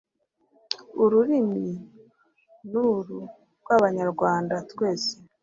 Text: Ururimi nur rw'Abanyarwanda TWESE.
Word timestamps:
Ururimi 1.03 1.67
nur 2.71 3.05
rw'Abanyarwanda 3.61 4.55
TWESE. 4.71 5.13